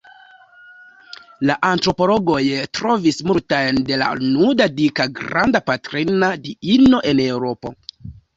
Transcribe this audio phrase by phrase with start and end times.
[1.49, 2.39] La antropologoj
[2.77, 7.77] trovis multajn de la nuda dika Granda Patrina Diino en Eŭropo.